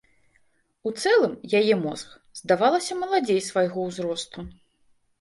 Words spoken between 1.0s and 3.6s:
цэлым, яе мозг, здавалася маладзей